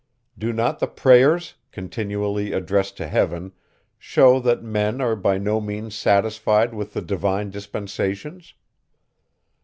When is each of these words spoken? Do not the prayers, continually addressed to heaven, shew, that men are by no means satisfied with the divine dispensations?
Do 0.35 0.51
not 0.51 0.79
the 0.79 0.87
prayers, 0.87 1.53
continually 1.71 2.53
addressed 2.53 2.97
to 2.97 3.07
heaven, 3.07 3.51
shew, 3.99 4.39
that 4.39 4.63
men 4.63 4.99
are 4.99 5.15
by 5.15 5.37
no 5.37 5.61
means 5.61 5.93
satisfied 5.93 6.73
with 6.73 6.93
the 6.93 7.03
divine 7.03 7.51
dispensations? 7.51 8.55